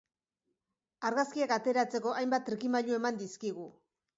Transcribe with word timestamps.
Argazkiak 1.09 1.53
ateratzeko 1.57 2.15
hainbat 2.17 2.49
trikimailu 2.49 2.99
eman 2.99 3.25
dizkigu. 3.25 3.69